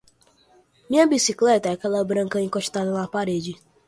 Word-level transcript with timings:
Minha 0.89 1.05
bicicleta 1.05 1.69
é 1.69 1.73
aquela 1.73 2.03
branca 2.03 2.41
encostada 2.41 2.91
na 2.91 3.07
parede. 3.07 3.53